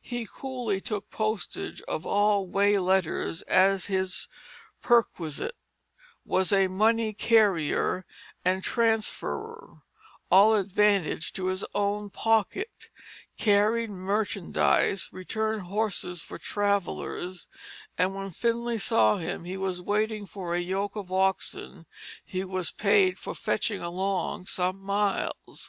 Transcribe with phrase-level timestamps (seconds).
[0.00, 4.26] He coolly took postage of all way letters as his
[4.80, 5.54] perquisite;
[6.24, 8.06] was a money carrier
[8.42, 9.82] and transferrer,
[10.30, 12.88] all advantage to his own pocket;
[13.36, 17.46] carried merchandise; returned horses for travellers;
[17.98, 21.84] and when Finlay saw him he was waiting for a yoke of oxen
[22.24, 25.64] he was paid for fetching along some miles.